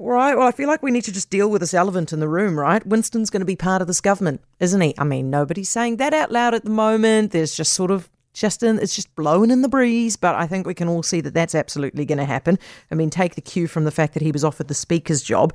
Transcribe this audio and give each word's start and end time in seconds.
Right. 0.00 0.36
Well, 0.36 0.46
I 0.46 0.52
feel 0.52 0.68
like 0.68 0.80
we 0.80 0.92
need 0.92 1.02
to 1.04 1.12
just 1.12 1.28
deal 1.28 1.50
with 1.50 1.60
this 1.60 1.74
elephant 1.74 2.12
in 2.12 2.20
the 2.20 2.28
room, 2.28 2.56
right? 2.56 2.86
Winston's 2.86 3.30
going 3.30 3.40
to 3.40 3.46
be 3.46 3.56
part 3.56 3.82
of 3.82 3.88
this 3.88 4.00
government, 4.00 4.40
isn't 4.60 4.80
he? 4.80 4.94
I 4.96 5.02
mean, 5.02 5.28
nobody's 5.28 5.70
saying 5.70 5.96
that 5.96 6.14
out 6.14 6.30
loud 6.30 6.54
at 6.54 6.62
the 6.62 6.70
moment. 6.70 7.32
There's 7.32 7.52
just 7.52 7.72
sort 7.72 7.90
of 7.90 8.08
just 8.32 8.62
in, 8.62 8.78
it's 8.78 8.94
just 8.94 9.12
blowing 9.16 9.50
in 9.50 9.62
the 9.62 9.68
breeze, 9.68 10.14
but 10.14 10.36
I 10.36 10.46
think 10.46 10.68
we 10.68 10.74
can 10.74 10.86
all 10.86 11.02
see 11.02 11.20
that 11.22 11.34
that's 11.34 11.52
absolutely 11.52 12.04
going 12.04 12.18
to 12.18 12.24
happen. 12.24 12.60
I 12.92 12.94
mean, 12.94 13.10
take 13.10 13.34
the 13.34 13.40
cue 13.40 13.66
from 13.66 13.82
the 13.82 13.90
fact 13.90 14.14
that 14.14 14.22
he 14.22 14.30
was 14.30 14.44
offered 14.44 14.68
the 14.68 14.74
speaker's 14.74 15.20
job. 15.20 15.52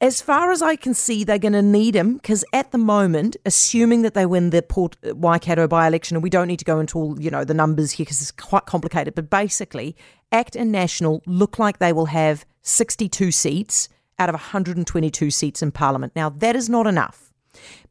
As 0.00 0.20
far 0.20 0.50
as 0.50 0.60
I 0.60 0.74
can 0.74 0.92
see, 0.92 1.22
they're 1.22 1.38
going 1.38 1.52
to 1.52 1.62
need 1.62 1.94
him 1.94 2.14
because 2.16 2.44
at 2.52 2.72
the 2.72 2.78
moment, 2.78 3.36
assuming 3.46 4.02
that 4.02 4.14
they 4.14 4.26
win 4.26 4.50
the 4.50 4.62
Port 4.62 4.96
Waikato 5.04 5.68
by-election, 5.68 6.16
and 6.16 6.24
we 6.24 6.28
don't 6.28 6.48
need 6.48 6.58
to 6.58 6.64
go 6.64 6.80
into 6.80 6.98
all 6.98 7.22
you 7.22 7.30
know 7.30 7.44
the 7.44 7.54
numbers 7.54 7.92
here 7.92 8.04
because 8.04 8.20
it's 8.20 8.32
quite 8.32 8.66
complicated, 8.66 9.14
but 9.14 9.30
basically, 9.30 9.94
ACT 10.32 10.56
and 10.56 10.72
National 10.72 11.22
look 11.24 11.60
like 11.60 11.78
they 11.78 11.92
will 11.92 12.06
have 12.06 12.44
62 12.64 13.30
seats 13.30 13.88
out 14.18 14.28
of 14.28 14.34
122 14.34 15.30
seats 15.30 15.62
in 15.62 15.70
Parliament. 15.70 16.12
Now 16.16 16.28
that 16.28 16.56
is 16.56 16.68
not 16.68 16.86
enough. 16.86 17.32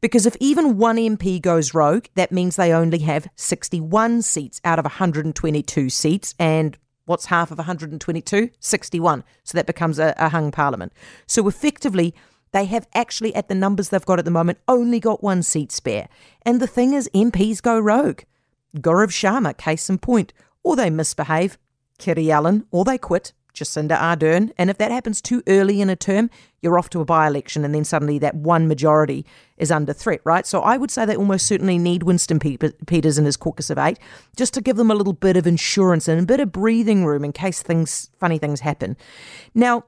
Because 0.00 0.26
if 0.26 0.36
even 0.40 0.76
one 0.76 0.96
MP 0.96 1.40
goes 1.40 1.72
rogue, 1.72 2.06
that 2.16 2.32
means 2.32 2.56
they 2.56 2.72
only 2.72 2.98
have 2.98 3.28
61 3.36 4.22
seats 4.22 4.60
out 4.64 4.78
of 4.78 4.84
122 4.84 5.88
seats. 5.88 6.34
And 6.38 6.76
what's 7.06 7.26
half 7.26 7.50
of 7.50 7.58
122? 7.58 8.50
61. 8.60 9.24
So 9.42 9.56
that 9.56 9.66
becomes 9.66 9.98
a, 9.98 10.14
a 10.18 10.28
hung 10.28 10.50
parliament. 10.50 10.92
So 11.26 11.48
effectively, 11.48 12.14
they 12.52 12.66
have 12.66 12.86
actually, 12.94 13.34
at 13.34 13.48
the 13.48 13.54
numbers 13.54 13.88
they've 13.88 14.04
got 14.04 14.18
at 14.18 14.24
the 14.24 14.30
moment, 14.30 14.58
only 14.68 15.00
got 15.00 15.22
one 15.22 15.42
seat 15.42 15.72
spare. 15.72 16.08
And 16.42 16.60
the 16.60 16.66
thing 16.66 16.92
is, 16.92 17.10
MPs 17.14 17.62
go 17.62 17.78
rogue. 17.78 18.20
Gaurav 18.76 19.10
Sharma, 19.10 19.56
case 19.56 19.88
in 19.88 19.98
point. 19.98 20.32
Or 20.62 20.76
they 20.76 20.90
misbehave, 20.90 21.58
Kiri 21.98 22.30
Allan, 22.30 22.66
or 22.70 22.84
they 22.84 22.98
quit, 22.98 23.32
Jacinda 23.54 23.96
Ardern. 23.96 24.52
And 24.58 24.68
if 24.68 24.78
that 24.78 24.90
happens 24.90 25.20
too 25.20 25.42
early 25.46 25.80
in 25.80 25.88
a 25.88 25.96
term, 25.96 26.28
you're 26.60 26.78
off 26.78 26.90
to 26.90 27.00
a 27.00 27.04
by 27.04 27.26
election, 27.26 27.64
and 27.64 27.74
then 27.74 27.84
suddenly 27.84 28.18
that 28.18 28.34
one 28.34 28.66
majority 28.66 29.24
is 29.56 29.70
under 29.70 29.92
threat, 29.92 30.20
right? 30.24 30.46
So 30.46 30.60
I 30.60 30.76
would 30.76 30.90
say 30.90 31.04
they 31.04 31.16
almost 31.16 31.46
certainly 31.46 31.78
need 31.78 32.02
Winston 32.02 32.38
Peters 32.38 33.18
and 33.18 33.26
his 33.26 33.36
caucus 33.36 33.70
of 33.70 33.78
eight 33.78 33.98
just 34.36 34.52
to 34.54 34.60
give 34.60 34.76
them 34.76 34.90
a 34.90 34.94
little 34.94 35.12
bit 35.12 35.36
of 35.36 35.46
insurance 35.46 36.08
and 36.08 36.20
a 36.20 36.26
bit 36.26 36.40
of 36.40 36.52
breathing 36.52 37.04
room 37.04 37.24
in 37.24 37.32
case 37.32 37.62
things, 37.62 38.10
funny 38.18 38.38
things 38.38 38.60
happen. 38.60 38.96
Now, 39.54 39.84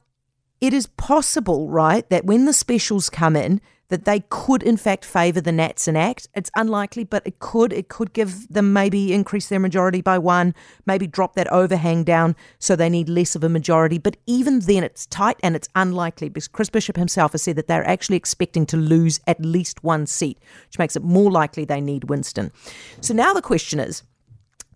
it 0.61 0.73
is 0.73 0.87
possible, 0.87 1.69
right, 1.69 2.09
that 2.09 2.25
when 2.25 2.47
the 2.47 2.53
specials 2.53 3.11
come 3.11 3.37
in, 3.37 3.61
that 3.89 4.05
they 4.05 4.21
could 4.29 4.63
in 4.63 4.77
fact 4.77 5.05
favour 5.05 5.41
the 5.41 5.53
Nats 5.53 5.87
and 5.87 5.97
Act. 5.97 6.29
It's 6.35 6.51
unlikely, 6.57 7.05
but 7.05 7.27
it 7.27 7.39
could. 7.39 7.73
It 7.73 7.89
could 7.89 8.13
give 8.13 8.49
them 8.49 8.73
maybe 8.73 9.13
increase 9.13 9.49
their 9.49 9.61
majority 9.61 10.01
by 10.01 10.19
one, 10.19 10.55
maybe 10.87 11.07
drop 11.07 11.35
that 11.35 11.51
overhang 11.53 12.05
down 12.05 12.37
so 12.59 12.75
they 12.75 12.89
need 12.89 13.09
less 13.09 13.35
of 13.35 13.45
a 13.45 13.49
majority. 13.49 13.99
But 13.99 14.17
even 14.27 14.61
then, 14.61 14.83
it's 14.83 15.07
tight 15.07 15.37
and 15.43 15.55
it's 15.55 15.69
unlikely 15.75 16.29
because 16.29 16.49
Chris 16.49 16.71
Bishop 16.71 16.97
himself 16.97 17.33
has 17.33 17.43
said 17.43 17.57
that 17.57 17.69
they're 17.69 17.87
actually 17.87 18.17
expecting 18.17 18.67
to 18.67 18.77
lose 18.77 19.21
at 19.27 19.41
least 19.41 19.85
one 19.85 20.07
seat, 20.07 20.39
which 20.67 20.79
makes 20.79 20.97
it 20.97 21.03
more 21.03 21.31
likely 21.31 21.65
they 21.65 21.81
need 21.81 22.05
Winston. 22.05 22.53
So 23.01 23.15
now 23.15 23.33
the 23.33 23.43
question 23.43 23.81
is 23.81 24.03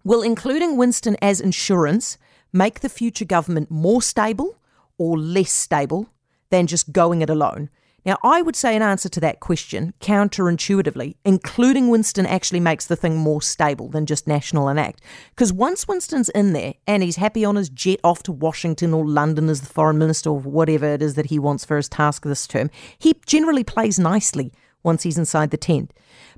will 0.05 0.23
including 0.23 0.77
Winston 0.77 1.17
as 1.21 1.41
insurance 1.41 2.17
make 2.53 2.81
the 2.81 2.89
future 2.89 3.25
government 3.25 3.71
more 3.71 4.01
stable 4.03 4.57
or 4.99 5.19
less 5.19 5.53
stable 5.53 6.09
than 6.51 6.67
just 6.67 6.93
going 6.93 7.23
it 7.23 7.31
alone? 7.31 7.71
Now, 8.05 8.19
I 8.23 8.43
would 8.43 8.57
say, 8.57 8.75
in 8.75 8.83
answer 8.83 9.09
to 9.09 9.21
that 9.21 9.41
question, 9.41 9.93
counterintuitively, 10.01 11.17
including 11.25 11.89
Winston 11.89 12.27
actually 12.27 12.61
makes 12.61 12.87
the 12.87 12.97
thing 12.97 13.17
more 13.17 13.43
stable 13.43 13.89
than 13.89 14.07
just 14.07 14.27
National 14.27 14.69
and 14.69 14.81
Act. 14.81 15.01
Because 15.31 15.53
once 15.53 15.87
Winston's 15.87 16.29
in 16.31 16.53
there 16.53 16.75
and 16.87 17.03
he's 17.03 17.17
happy 17.17 17.45
on 17.45 17.57
his 17.57 17.69
jet 17.69 18.01
off 18.03 18.23
to 18.25 18.33
Washington 18.33 18.95
or 18.95 19.07
London 19.07 19.49
as 19.49 19.61
the 19.61 19.67
foreign 19.67 19.99
minister 19.99 20.31
or 20.31 20.39
whatever 20.39 20.87
it 20.87 21.03
is 21.03 21.15
that 21.15 21.27
he 21.27 21.39
wants 21.39 21.65
for 21.65 21.77
his 21.77 21.89
task 21.89 22.25
this 22.25 22.47
term, 22.47 22.71
he 22.99 23.15
generally 23.27 23.65
plays 23.65 23.99
nicely 23.99 24.53
once 24.83 25.03
he's 25.03 25.19
inside 25.19 25.51
the 25.51 25.57
tent. 25.57 25.93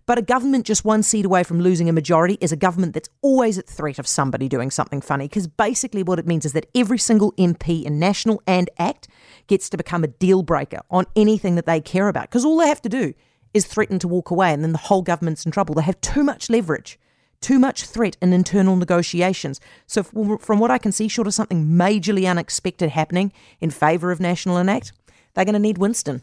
But 0.05 0.19
a 0.19 0.23
government 0.23 0.67
just 0.67 0.85
one 0.85 1.03
seat 1.03 1.25
away 1.25 1.45
from 1.45 1.61
losing 1.61 1.89
a 1.89 1.93
majority 1.93 2.37
is 2.41 2.50
a 2.50 2.56
government 2.56 2.94
that's 2.94 3.09
always 3.21 3.56
at 3.56 3.69
threat 3.69 3.99
of 3.99 4.06
somebody 4.06 4.49
doing 4.49 4.71
something 4.71 5.00
funny. 5.00 5.28
Because 5.28 5.47
basically, 5.47 6.03
what 6.03 6.19
it 6.19 6.27
means 6.27 6.44
is 6.44 6.53
that 6.55 6.66
every 6.75 6.99
single 6.99 7.33
MP 7.33 7.84
in 7.84 7.99
National 7.99 8.43
and 8.47 8.69
Act 8.78 9.09
gets 9.47 9.69
to 9.71 9.77
become 9.77 10.03
a 10.03 10.09
deal 10.09 10.43
breaker 10.43 10.81
on 10.91 11.06
anything 11.15 11.55
that 11.55 11.66
they 11.66 11.81
care 11.81 12.09
about. 12.09 12.25
Because 12.25 12.44
all 12.44 12.59
they 12.59 12.69
have 12.69 12.83
to 12.83 12.89
do 12.89 13.15
is 13.55 13.66
threaten 13.66 13.99
to 14.00 14.09
walk 14.09 14.31
away, 14.31 14.53
and 14.53 14.65
then 14.65 14.72
the 14.72 14.78
whole 14.78 15.03
government's 15.03 15.45
in 15.45 15.53
trouble. 15.53 15.75
They 15.75 15.83
have 15.83 16.00
too 16.00 16.25
much 16.25 16.50
leverage, 16.50 16.99
too 17.41 17.59
much 17.59 17.84
threat 17.84 18.16
in 18.21 18.33
internal 18.33 18.77
negotiations. 18.77 19.61
So, 19.87 20.03
from 20.03 20.59
what 20.59 20.71
I 20.71 20.78
can 20.78 20.91
see, 20.91 21.06
short 21.06 21.28
of 21.28 21.34
something 21.34 21.66
majorly 21.66 22.28
unexpected 22.28 22.91
happening 22.91 23.33
in 23.61 23.71
favour 23.71 24.11
of 24.11 24.21
National 24.21 24.56
and 24.56 24.71
Act, 24.71 24.93
they're 25.34 25.45
going 25.45 25.55
to 25.55 25.59
need 25.59 25.78
Winston. 25.78 26.22